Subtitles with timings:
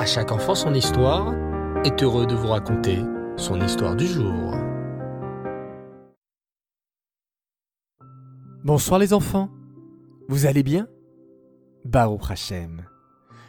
[0.00, 1.34] À chaque enfant son histoire
[1.84, 3.00] est heureux de vous raconter
[3.36, 4.54] son histoire du jour.
[8.64, 9.50] Bonsoir les enfants.
[10.26, 10.88] Vous allez bien?
[11.84, 12.86] Baruch Hashem.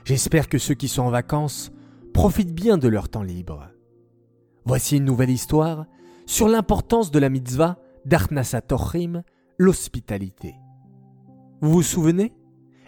[0.04, 1.72] J'espère que ceux qui sont en vacances
[2.14, 3.70] profitent bien de leur temps libre.
[4.66, 5.86] Voici une nouvelle histoire
[6.26, 8.60] sur l'importance de la mitzvah d'Arnasa
[9.58, 10.56] l'hospitalité.
[11.62, 12.34] Vous vous souvenez?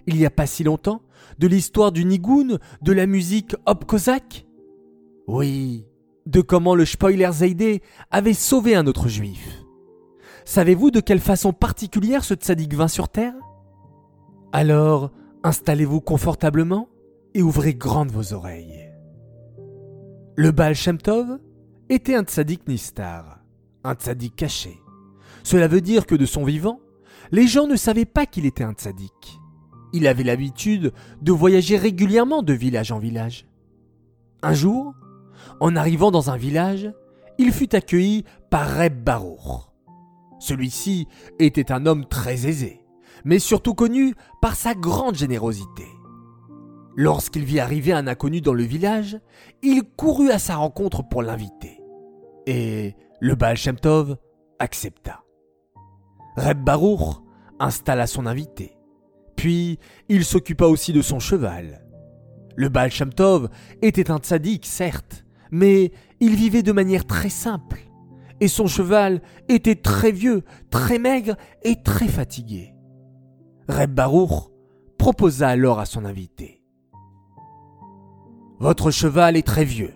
[0.08, 1.02] Il n'y a pas si longtemps,
[1.40, 4.46] de l'histoire du Nigoun, de la musique Hop Kozak?
[5.28, 5.86] Oui,
[6.26, 7.82] de comment le Spoiler Zaydé
[8.12, 9.64] avait sauvé un autre juif.
[10.46, 13.36] Savez-vous de quelle façon particulière ce tzaddik vint sur terre?
[14.52, 15.12] Alors,
[15.44, 16.90] installez-vous confortablement
[17.34, 18.92] et ouvrez grandes vos oreilles.
[20.36, 21.40] Le Baal Shem Tov
[21.90, 23.40] était un tzaddik nistar,
[23.84, 24.80] un tzaddik caché.
[25.44, 26.80] Cela veut dire que de son vivant,
[27.32, 29.40] les gens ne savaient pas qu'il était un tzaddik.
[29.94, 33.46] Il avait l'habitude de voyager régulièrement de village en village.
[34.42, 34.94] Un jour,
[35.60, 36.92] en arrivant dans un village,
[37.38, 39.70] il fut accueilli par Reb Baruch.
[40.40, 41.08] Celui-ci
[41.40, 42.86] était un homme très aisé,
[43.24, 45.86] mais surtout connu par sa grande générosité.
[46.96, 49.20] Lorsqu'il vit arriver un inconnu dans le village,
[49.62, 51.82] il courut à sa rencontre pour l'inviter.
[52.46, 53.58] Et le Baal
[54.60, 55.24] accepta.
[56.36, 57.22] Reb Baruch
[57.60, 58.76] installa son invité.
[59.44, 59.78] Puis,
[60.08, 61.86] il s'occupa aussi de son cheval.
[62.56, 63.10] Le Baal Shem
[63.82, 65.92] était un tzaddik, certes, mais
[66.22, 67.82] il vivait de manière très simple.
[68.40, 72.74] Et son cheval était très vieux, très maigre et très fatigué.
[73.68, 74.50] Reb Baruch
[74.98, 76.64] proposa alors à son invité.
[78.62, 79.94] Votre cheval est très vieux.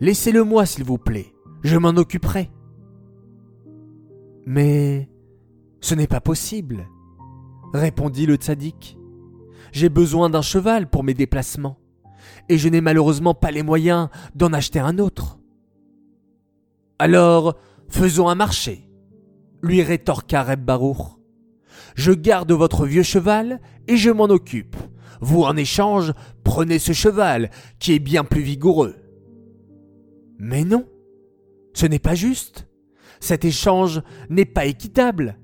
[0.00, 1.32] Laissez-le moi, s'il vous plaît.
[1.62, 2.50] Je m'en occuperai.
[4.44, 5.08] Mais
[5.80, 6.88] ce n'est pas possible
[7.72, 8.98] répondit le tzaddik.
[9.72, 11.78] J'ai besoin d'un cheval pour mes déplacements,
[12.48, 15.38] et je n'ai malheureusement pas les moyens d'en acheter un autre.
[16.98, 17.56] Alors,
[17.88, 18.88] faisons un marché,
[19.62, 21.18] lui rétorqua Reb Baruch.
[21.94, 24.76] Je garde votre vieux cheval et je m'en occupe.
[25.20, 26.12] Vous, en échange,
[26.44, 28.96] prenez ce cheval, qui est bien plus vigoureux.
[30.38, 30.86] Mais non,
[31.74, 32.68] ce n'est pas juste.
[33.20, 35.38] Cet échange n'est pas équitable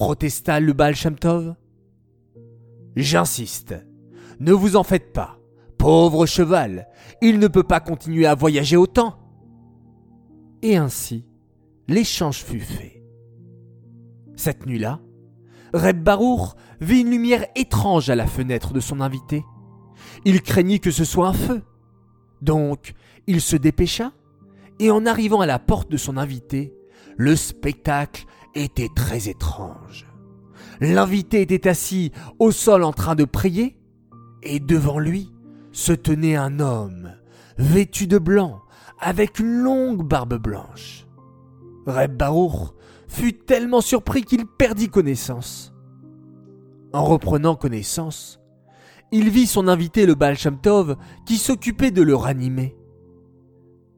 [0.00, 0.94] protesta le Baal.
[2.96, 3.74] J'insiste.
[4.40, 5.38] Ne vous en faites pas.
[5.76, 6.88] Pauvre cheval,
[7.20, 9.18] il ne peut pas continuer à voyager autant.
[10.62, 11.26] Et ainsi,
[11.86, 13.02] l'échange fut fait.
[14.36, 15.00] Cette nuit-là,
[15.74, 19.44] Reb Baruch vit une lumière étrange à la fenêtre de son invité.
[20.24, 21.62] Il craignit que ce soit un feu.
[22.40, 22.94] Donc,
[23.26, 24.12] il se dépêcha,
[24.78, 26.74] et en arrivant à la porte de son invité,
[27.18, 28.24] le spectacle
[28.54, 30.06] était très étrange.
[30.80, 33.78] L'invité était assis au sol en train de prier,
[34.42, 35.32] et devant lui
[35.72, 37.12] se tenait un homme,
[37.58, 38.62] vêtu de blanc,
[38.98, 41.06] avec une longue barbe blanche.
[41.86, 42.72] Reb Baruch
[43.08, 45.72] fut tellement surpris qu'il perdit connaissance.
[46.92, 48.40] En reprenant connaissance,
[49.12, 50.58] il vit son invité le Baal Shem
[51.26, 52.76] qui s'occupait de le ranimer.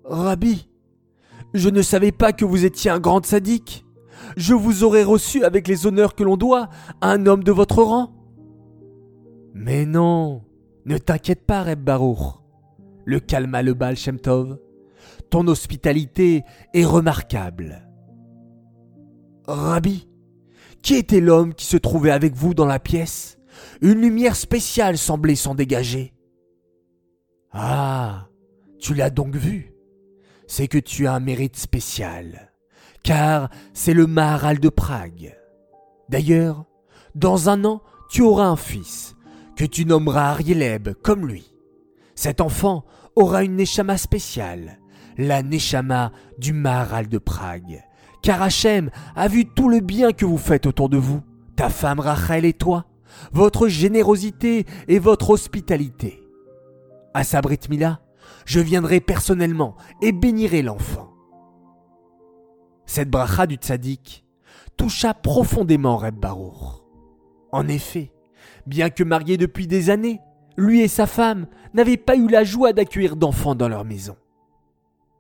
[0.05, 0.69] Rabbi,
[1.55, 3.85] je ne savais pas que vous étiez un grand sadique
[4.37, 6.69] je vous aurais reçu avec les honneurs que l'on doit
[7.01, 8.13] à un homme de votre rang.
[9.55, 10.43] Mais non,
[10.87, 12.41] ne t'inquiète pas, Reb Baruch,
[13.05, 14.59] le calma le Baal Shem Tov.
[15.31, 16.45] Ton hospitalité
[16.75, 17.89] est remarquable.
[19.47, 20.09] Rabbi,
[20.83, 23.39] qui était l'homme qui se trouvait avec vous dans la pièce?
[23.81, 26.15] Une lumière spéciale semblait s'en dégager.
[27.53, 28.29] Ah,
[28.79, 29.75] tu l'as donc vu.
[30.47, 32.52] C'est que tu as un mérite spécial
[33.03, 35.37] car c'est le Maharal de Prague.
[36.09, 36.65] D'ailleurs,
[37.15, 39.17] dans un an, tu auras un fils,
[39.57, 41.53] que tu nommeras Arieleb comme lui.
[42.15, 42.85] Cet enfant
[43.17, 44.79] aura une Neshama spéciale,
[45.19, 47.83] la Neshama du Maharal de Prague,
[48.23, 51.23] car Hachem a vu tout le bien que vous faites autour de vous,
[51.57, 52.87] ta femme Rachel et toi,
[53.33, 56.23] votre générosité et votre hospitalité.
[57.15, 58.01] À Sabrit Mila,
[58.47, 61.12] je viendrai personnellement et bénirai l'enfant.
[62.87, 64.25] Cette bracha du tzaddik
[64.77, 66.83] toucha profondément Reb Baruch.
[67.53, 68.13] En effet,
[68.67, 70.21] bien que mariés depuis des années,
[70.57, 74.17] lui et sa femme n'avaient pas eu la joie d'accueillir d'enfants dans leur maison.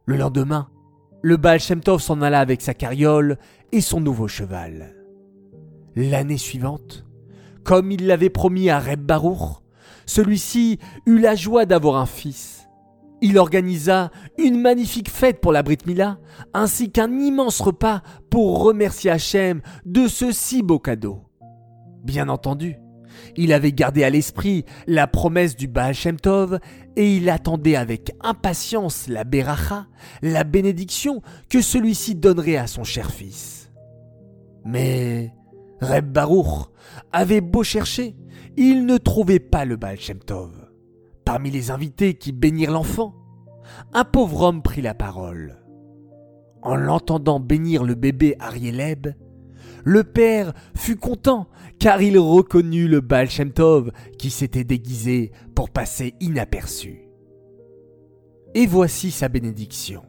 [0.06, 0.69] Le lendemain,
[1.23, 3.38] le Baal Shem s'en alla avec sa carriole
[3.70, 4.97] et son nouveau cheval.
[5.94, 7.06] L'année suivante,
[7.65, 9.62] comme il l'avait promis à Reb Baruch,
[10.06, 12.62] celui-ci eut la joie d'avoir un fils
[13.23, 16.19] il organisa une magnifique fête pour la Brit Mila,
[16.53, 21.23] ainsi qu'un immense repas pour remercier Hachem de ce si beau cadeau.
[22.05, 22.77] Bien entendu,
[23.37, 26.59] Il avait gardé à l'esprit la promesse du Baal Shem Tov
[26.97, 29.87] et il attendait avec impatience la Beracha,
[30.23, 33.71] la bénédiction que celui-ci donnerait à son cher fils.
[34.65, 35.33] Mais
[35.81, 36.69] Reb Baruch
[37.13, 38.17] avait beau chercher,
[38.57, 40.72] il ne trouvait pas le Baal Shem Tov.
[41.32, 43.14] Parmi les invités qui bénirent l'enfant,
[43.94, 45.64] un pauvre homme prit la parole.
[46.61, 49.06] En l'entendant bénir le bébé Arieleb,
[49.82, 51.49] le père fut content
[51.79, 57.08] car il reconnut le Baal Shem Tov qui s'était déguisé pour passer inaperçu.
[58.55, 60.02] Et voici sa bénédiction.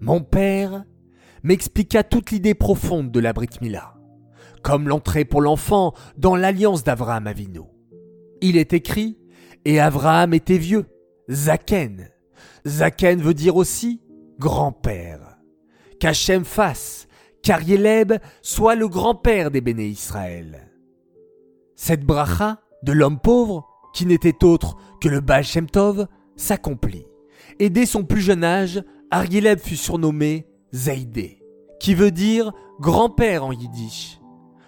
[0.00, 0.84] Mon père
[1.44, 3.94] m'expliqua toute l'idée profonde de la Brit Mila,
[4.64, 7.60] comme l'entrée pour l'enfant dans l'alliance d'Avraham Avinu.
[8.40, 9.16] Il est écrit,
[9.68, 10.86] et Avraham était vieux,
[11.30, 12.08] Zaken.
[12.66, 14.00] Zaken veut dire aussi
[14.38, 15.36] grand-père.
[16.00, 17.06] Qu'Hachem fasse
[18.40, 20.72] soit le grand-père des béné Israël.
[21.76, 27.04] Cette bracha de l'homme pauvre, qui n'était autre que le Baal Shem Tov, s'accomplit.
[27.58, 31.42] Et dès son plus jeune âge, Arieleb fut surnommé Zaïdé,
[31.78, 34.18] qui veut dire grand-père en yiddish.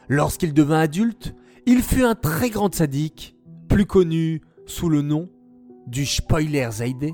[0.08, 3.36] Lorsqu'il devint adulte, il fut un très grand sadique,
[3.68, 5.28] plus connu sous le nom
[5.86, 7.12] du Spoiler Zaïdé,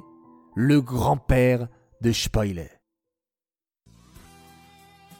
[0.55, 1.69] le grand-père
[2.03, 2.69] de Spoiler.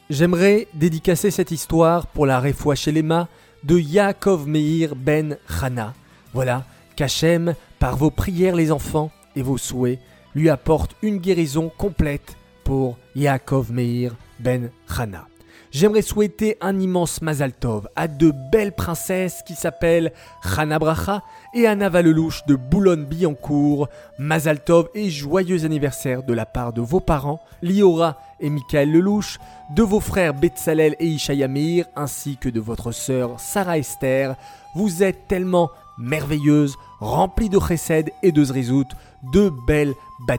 [0.09, 3.27] J'aimerais dédicacer cette histoire pour la réfoua Shelema
[3.63, 5.95] de Yaakov Meir ben Chana.
[6.33, 9.99] Voilà, qu'Hachem, par vos prières les enfants et vos souhaits,
[10.35, 15.27] lui apporte une guérison complète pour Yaakov Meir ben Chana.
[15.71, 21.23] J'aimerais souhaiter un immense Mazal Tov à deux belles princesses qui s'appellent Chana Bracha
[21.53, 23.89] et Anna Valelouche de Boulogne-Billancourt.
[24.17, 29.39] Mazal Tov et joyeux anniversaire de la part de vos parents, Liora et Michael Lelouch,
[29.75, 34.35] de vos frères Betsalel et Ishayamir, ainsi que de votre sœur Sarah Esther.
[34.75, 38.87] Vous êtes tellement merveilleuses, remplies de chesed et de zrizout,
[39.33, 39.93] de belles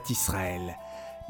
[0.09, 0.78] Israël.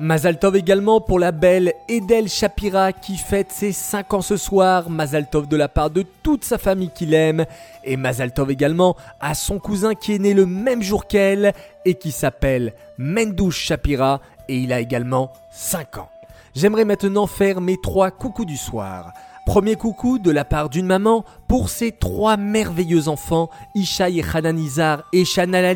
[0.01, 4.89] Mazaltov également pour la belle Edel Shapira qui fête ses 5 ans ce soir.
[4.89, 7.45] Mazaltov de la part de toute sa famille qu'il aime.
[7.83, 11.51] Et Mazaltov également à son cousin qui est né le même jour qu'elle
[11.83, 16.09] et qui s'appelle Mendouche Shapira et il a également 5 ans.
[16.55, 19.11] J'aimerais maintenant faire mes trois coucous du soir.
[19.49, 25.25] Premier coucou de la part d'une maman pour ses trois merveilleux enfants, Ishaï Hananizar et
[25.25, 25.73] Shana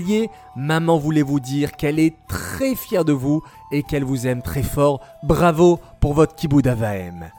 [0.56, 3.42] Maman voulait vous dire qu'elle est très fière de vous
[3.72, 5.02] et qu'elle vous aime très fort.
[5.24, 7.32] Bravo pour votre kiboud avaem.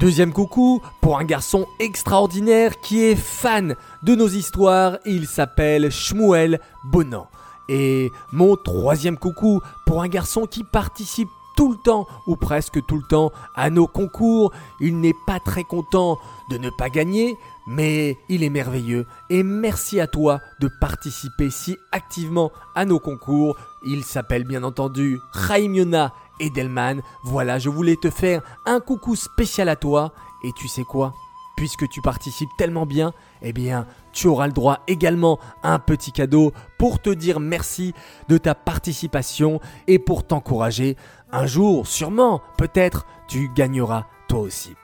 [0.00, 4.98] Deuxième coucou pour un garçon extraordinaire qui est fan de nos histoires.
[5.06, 7.28] Il s'appelle Shmuel Bonan.
[7.68, 11.28] Et mon troisième coucou pour un garçon qui participe
[11.58, 14.52] tout le temps, ou presque tout le temps, à nos concours.
[14.78, 16.16] Il n'est pas très content
[16.50, 19.06] de ne pas gagner, mais il est merveilleux.
[19.28, 23.56] Et merci à toi de participer si activement à nos concours.
[23.84, 27.02] Il s'appelle bien entendu Chaim Yona Edelman.
[27.24, 30.12] Voilà, je voulais te faire un coucou spécial à toi.
[30.44, 31.12] Et tu sais quoi?
[31.58, 33.12] Puisque tu participes tellement bien,
[33.42, 37.94] eh bien, tu auras le droit également à un petit cadeau pour te dire merci
[38.28, 39.58] de ta participation
[39.88, 40.96] et pour t'encourager
[41.32, 44.76] un jour, sûrement, peut-être, tu gagneras toi aussi.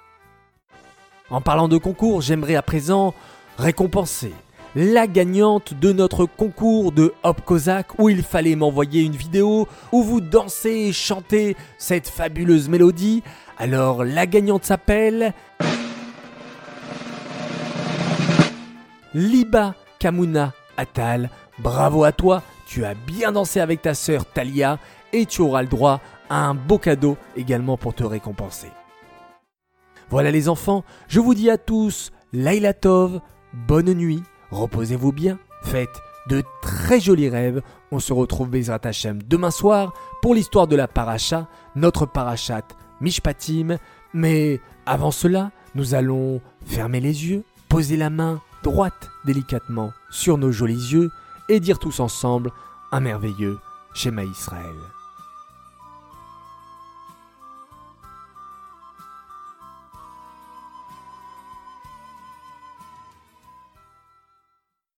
[1.31, 3.15] En parlant de concours, j'aimerais à présent
[3.57, 4.33] récompenser
[4.75, 10.03] la gagnante de notre concours de Hop Kozak où il fallait m'envoyer une vidéo où
[10.03, 13.23] vous dansez et chantez cette fabuleuse mélodie.
[13.59, 15.33] Alors la gagnante s'appelle
[19.15, 21.31] Liba Kamuna Atal.
[21.61, 24.79] Bravo à toi, tu as bien dansé avec ta sœur Talia
[25.13, 28.71] et tu auras le droit un beau cadeau également pour te récompenser.
[30.11, 33.21] Voilà les enfants, je vous dis à tous Laila Tov,
[33.53, 37.63] bonne nuit, reposez-vous bien, faites de très jolis rêves.
[37.93, 39.93] On se retrouve Bezrat Hashem demain soir
[40.23, 42.63] pour l'histoire de la paracha, notre parachat
[43.01, 43.79] Mishpatim.
[44.13, 50.51] Mais avant cela, nous allons fermer les yeux, poser la main droite délicatement sur nos
[50.51, 51.11] jolis yeux
[51.51, 52.51] et dire tous ensemble
[52.93, 53.59] un merveilleux
[53.93, 54.75] Shema Israël.